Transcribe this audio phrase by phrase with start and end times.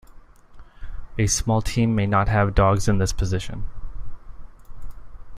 [1.19, 3.65] A small team may not have dogs in this position.